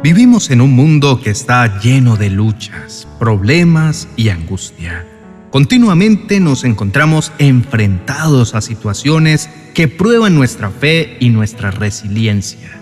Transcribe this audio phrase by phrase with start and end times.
[0.00, 5.04] Vivimos en un mundo que está lleno de luchas, problemas y angustia.
[5.50, 12.78] Continuamente nos encontramos enfrentados a situaciones que prueban nuestra fe y nuestra resiliencia.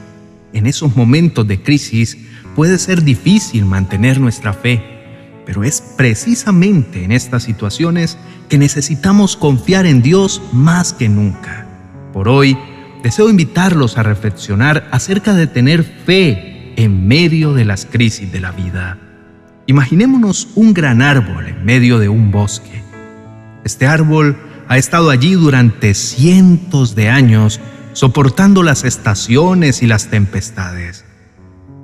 [0.52, 2.18] En esos momentos de crisis
[2.54, 4.82] puede ser difícil mantener nuestra fe,
[5.46, 8.18] pero es precisamente en estas situaciones
[8.50, 11.66] que necesitamos confiar en Dios más que nunca.
[12.12, 12.58] Por hoy,
[13.02, 16.45] deseo invitarlos a reflexionar acerca de tener fe
[16.76, 18.98] en medio de las crisis de la vida.
[19.66, 22.82] Imaginémonos un gran árbol en medio de un bosque.
[23.64, 24.36] Este árbol
[24.68, 27.60] ha estado allí durante cientos de años,
[27.92, 31.04] soportando las estaciones y las tempestades.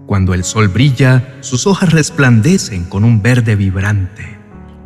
[0.07, 4.39] Cuando el sol brilla, sus hojas resplandecen con un verde vibrante,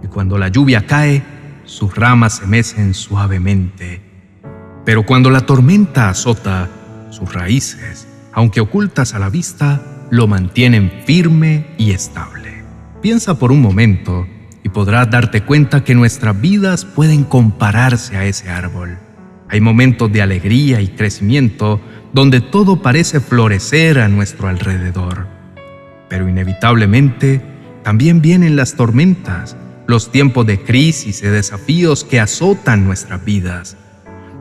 [0.03, 1.23] y cuando la lluvia cae,
[1.65, 4.03] sus ramas se mecen suavemente.
[4.85, 6.69] Pero cuando la tormenta azota,
[7.11, 12.63] sus raíces, aunque ocultas a la vista, lo mantienen firme y estable.
[13.03, 14.27] Piensa por un momento
[14.63, 18.99] y podrás darte cuenta que nuestras vidas pueden compararse a ese árbol.
[19.49, 21.81] Hay momentos de alegría y crecimiento
[22.13, 25.29] donde todo parece florecer a nuestro alrededor.
[26.09, 27.41] Pero inevitablemente
[27.83, 33.77] también vienen las tormentas, los tiempos de crisis y desafíos que azotan nuestras vidas.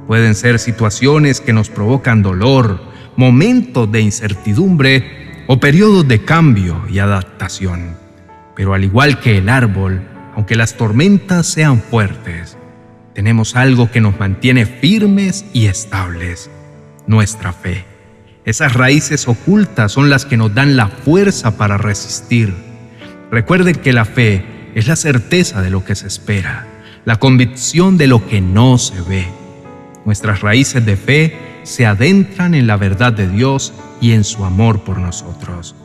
[0.07, 2.81] Pueden ser situaciones que nos provocan dolor,
[3.15, 7.97] momentos de incertidumbre o periodos de cambio y adaptación.
[8.55, 10.01] Pero al igual que el árbol,
[10.35, 12.57] aunque las tormentas sean fuertes,
[13.13, 16.49] tenemos algo que nos mantiene firmes y estables,
[17.07, 17.85] nuestra fe.
[18.43, 22.53] Esas raíces ocultas son las que nos dan la fuerza para resistir.
[23.31, 26.67] Recuerden que la fe es la certeza de lo que se espera,
[27.05, 29.27] la convicción de lo que no se ve.
[30.05, 34.83] Nuestras raíces de fe se adentran en la verdad de Dios y en su amor
[34.83, 35.75] por nosotros.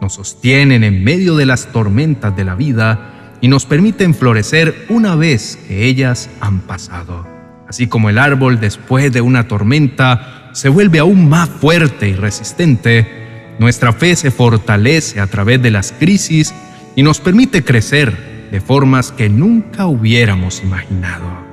[0.00, 5.14] Nos sostienen en medio de las tormentas de la vida y nos permiten florecer una
[5.14, 7.26] vez que ellas han pasado.
[7.68, 13.56] Así como el árbol después de una tormenta se vuelve aún más fuerte y resistente,
[13.58, 16.54] nuestra fe se fortalece a través de las crisis
[16.96, 21.47] y nos permite crecer de formas que nunca hubiéramos imaginado.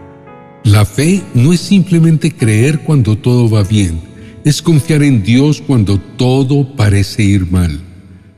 [0.66, 4.02] La fe no es simplemente creer cuando todo va bien,
[4.44, 7.80] es confiar en Dios cuando todo parece ir mal.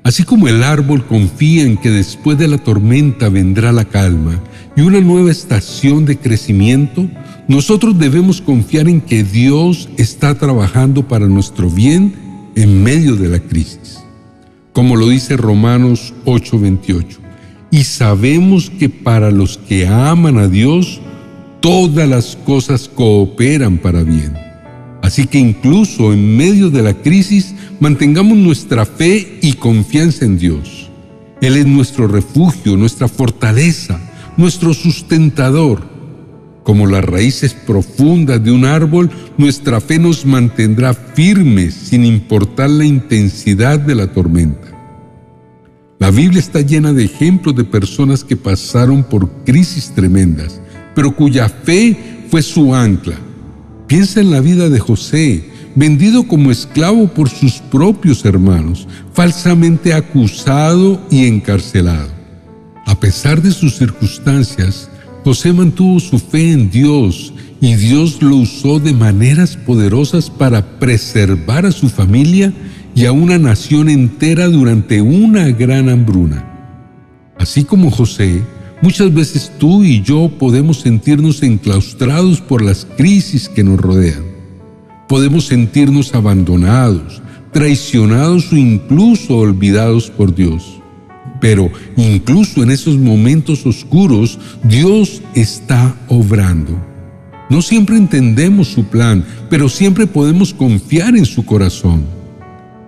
[0.03, 4.41] Así como el árbol confía en que después de la tormenta vendrá la calma
[4.75, 7.09] y una nueva estación de crecimiento,
[7.47, 12.13] nosotros debemos confiar en que Dios está trabajando para nuestro bien
[12.55, 13.99] en medio de la crisis.
[14.73, 17.19] Como lo dice Romanos 8:28.
[17.71, 20.99] Y sabemos que para los que aman a Dios,
[21.67, 24.33] todas las cosas cooperan para bien
[25.01, 30.89] Así que incluso en medio de la crisis, mantengamos nuestra fe y confianza en Dios.
[31.41, 33.99] Él es nuestro refugio, nuestra fortaleza,
[34.37, 35.81] nuestro sustentador.
[36.63, 42.85] Como las raíces profundas de un árbol, nuestra fe nos mantendrá firmes sin importar la
[42.85, 44.67] intensidad de la tormenta.
[45.99, 50.61] La Biblia está llena de ejemplos de personas que pasaron por crisis tremendas,
[50.97, 51.95] pero cuya fe
[52.31, 53.13] fue su ancla
[53.85, 60.99] Piensa en la vida de José, vendido como esclavo por sus propios hermanos, falsamente acusado
[61.11, 62.09] y encarcelado.
[62.85, 64.89] A pesar de sus circunstancias,
[65.23, 67.31] José mantuvo su fe en Dios
[67.61, 72.51] y Dios lo usó de maneras poderosas para preservar a su familia
[72.93, 76.43] y a una nación entera durante una gran hambruna.
[77.37, 78.41] Así como José,
[78.81, 84.23] Muchas veces tú y yo podemos sentirnos enclaustrados por las crisis que nos rodean.
[85.07, 87.21] Podemos sentirnos abandonados,
[87.51, 90.79] traicionados o incluso olvidados por Dios.
[91.41, 96.79] Pero incluso en esos momentos oscuros, Dios está obrando.
[97.49, 102.03] No siempre entendemos su plan, pero siempre podemos confiar en su corazón.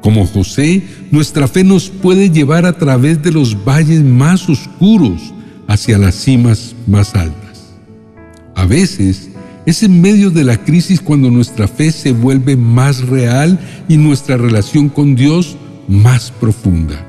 [0.01, 5.33] Como José, nuestra fe nos puede llevar a través de los valles más oscuros,
[5.69, 7.75] hacia las cimas más altas.
[8.56, 9.30] A veces
[9.66, 14.36] es en medio de la crisis cuando nuestra fe se vuelve más real y nuestra
[14.36, 15.57] relación con Dios
[15.88, 17.06] más profunda.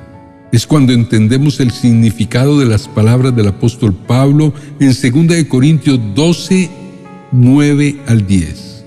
[0.52, 6.68] Es cuando entendemos el significado de las palabras del apóstol Pablo en 2 Corintios 12,
[7.32, 8.84] 9 al 10.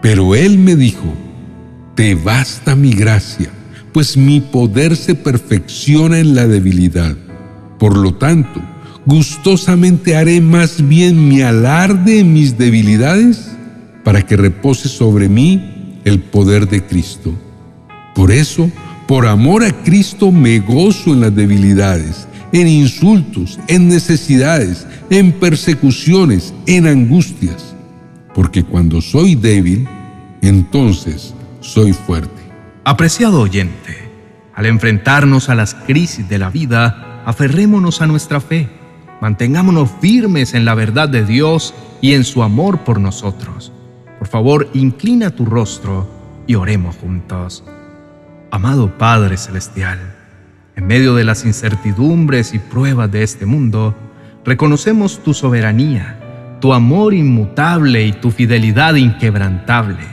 [0.00, 1.12] Pero él me dijo,
[1.94, 3.50] te basta mi gracia,
[3.92, 7.14] pues mi poder se perfecciona en la debilidad.
[7.78, 8.62] Por lo tanto,
[9.06, 13.50] gustosamente haré más bien mi alarde en mis debilidades
[14.04, 17.32] para que repose sobre mí el poder de Cristo.
[18.14, 18.70] Por eso,
[19.06, 26.54] Por amor a Cristo me gozo en las debilidades, en insultos, en necesidades, en persecuciones,
[26.66, 27.74] en angustias.
[28.34, 29.86] Porque cuando soy débil,
[30.40, 32.40] entonces soy fuerte.
[32.84, 34.08] Apreciado oyente,
[34.54, 38.68] al enfrentarnos a las crisis de la vida, aferrémonos a nuestra fe,
[39.22, 43.70] mantengámonos firmes en la verdad de Dios y en su amor por nosotros.
[44.18, 46.08] Por favor, inclina tu rostro
[46.48, 47.62] y oremos juntos.
[48.50, 50.00] Amado Padre Celestial,
[50.74, 53.94] en medio de las incertidumbres y pruebas de este mundo,
[54.44, 56.18] reconocemos tu soberanía,
[56.60, 60.04] tu amor inmutable y tu fidelidad inquebrantable.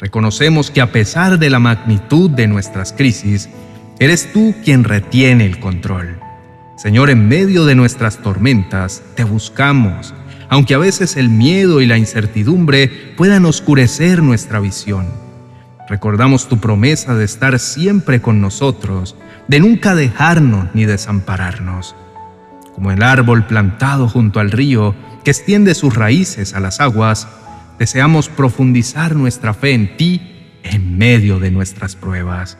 [0.00, 3.48] Reconocemos que a pesar de la magnitud de nuestras crisis,
[4.00, 6.18] eres tú quien retiene el control.
[6.80, 10.14] Señor, en medio de nuestras tormentas, te buscamos,
[10.48, 12.88] aunque a veces el miedo y la incertidumbre
[13.18, 15.06] puedan oscurecer nuestra visión.
[15.90, 19.14] Recordamos tu promesa de estar siempre con nosotros,
[19.46, 21.94] de nunca dejarnos ni desampararnos.
[22.74, 27.28] Como el árbol plantado junto al río que extiende sus raíces a las aguas,
[27.78, 32.56] deseamos profundizar nuestra fe en ti en medio de nuestras pruebas.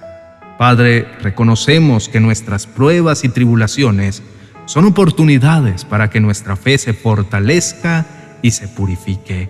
[0.61, 4.23] Padre, reconocemos que nuestras pruebas y tribulaciones
[4.67, 8.05] son oportunidades para que nuestra fe se fortalezca
[8.43, 9.49] y se purifique.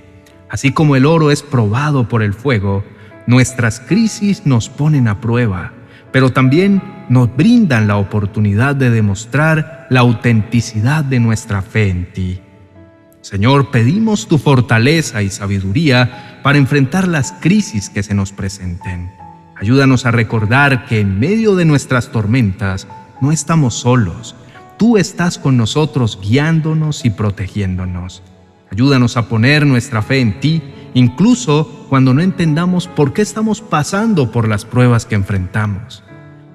[0.49, 2.85] Así como el oro es probado por el fuego,
[3.27, 5.73] nuestras crisis nos ponen a prueba,
[6.13, 12.41] pero también nos brindan la oportunidad de demostrar la autenticidad de nuestra fe en ti.
[13.21, 19.20] Señor, pedimos tu fortaleza y sabiduría para enfrentar las crisis que se nos presenten.
[19.61, 22.89] Ayúdanos a recordar que en medio de nuestras tormentas
[23.21, 24.35] no estamos solos,
[24.79, 28.23] tú estás con nosotros guiándonos y protegiéndonos.
[28.73, 30.63] Ayúdanos a poner nuestra fe en ti,
[30.95, 36.03] incluso cuando no entendamos por qué estamos pasando por las pruebas que enfrentamos.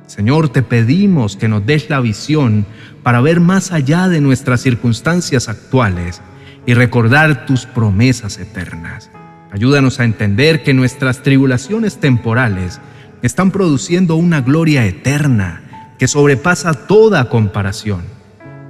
[0.07, 2.66] Señor, te pedimos que nos des la visión
[3.04, 6.22] para ver más allá de nuestras circunstancias actuales
[6.66, 9.12] y recordar tus promesas eternas.
[9.52, 12.81] Ayúdanos a entender que nuestras tribulaciones temporales
[13.25, 18.04] están produciendo una gloria eterna que sobrepasa toda comparación.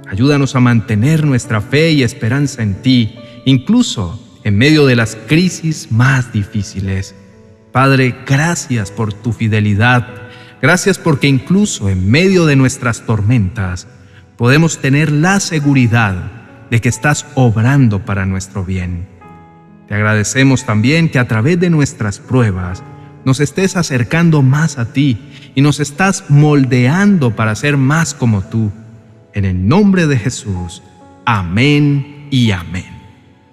[0.08, 5.90] Ayúdanos a mantener nuestra fe y esperanza en ti, incluso en medio de las crisis
[5.90, 7.14] más difíciles.
[7.72, 10.06] Padre, gracias por tu fidelidad.
[10.62, 13.88] Gracias porque incluso en medio de nuestras tormentas
[14.36, 16.14] podemos tener la seguridad
[16.70, 19.06] de que estás obrando para nuestro bien.
[19.88, 22.82] Te agradecemos también que a través de nuestras pruebas
[23.26, 25.18] nos estés acercando más a ti
[25.56, 28.70] y nos estás moldeando para ser más como tú.
[29.34, 30.80] En el nombre de Jesús.
[31.26, 32.86] Amén y amén.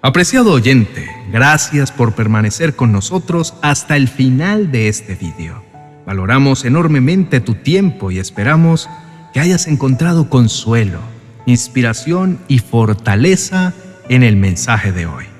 [0.00, 5.64] Apreciado oyente, gracias por permanecer con nosotros hasta el final de este video.
[6.06, 8.88] Valoramos enormemente tu tiempo y esperamos
[9.32, 11.00] que hayas encontrado consuelo,
[11.46, 13.74] inspiración y fortaleza
[14.08, 15.33] en el mensaje de hoy.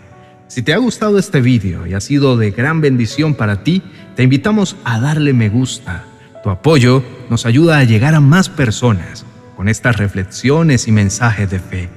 [0.54, 3.82] Si te ha gustado este video y ha sido de gran bendición para ti,
[4.14, 6.04] te invitamos a darle me gusta.
[6.44, 11.58] Tu apoyo nos ayuda a llegar a más personas con estas reflexiones y mensajes de
[11.58, 11.88] fe.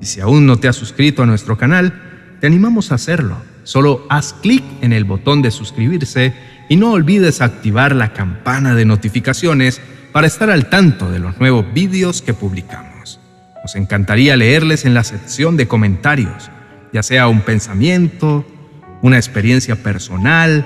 [0.00, 1.94] Y si aún no te has suscrito a nuestro canal,
[2.40, 3.36] te animamos a hacerlo.
[3.62, 6.34] Solo haz clic en el botón de suscribirse
[6.68, 9.80] y no olvides activar la campana de notificaciones
[10.10, 13.20] para estar al tanto de los nuevos vídeos que publicamos.
[13.62, 16.50] Nos encantaría leerles en la sección de comentarios,
[16.92, 18.44] ya sea un pensamiento,
[19.02, 20.64] una experiencia personal,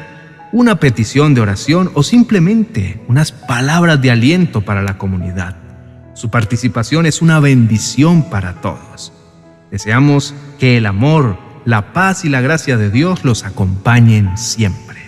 [0.53, 5.57] una petición de oración o simplemente unas palabras de aliento para la comunidad.
[6.15, 9.12] Su participación es una bendición para todos.
[9.71, 14.99] Deseamos que el amor, la paz y la gracia de Dios los acompañen siempre.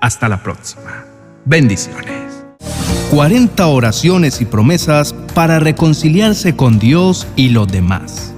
[0.00, 1.06] Hasta la próxima.
[1.46, 2.44] Bendiciones.
[3.10, 8.33] 40 oraciones y promesas para reconciliarse con Dios y los demás.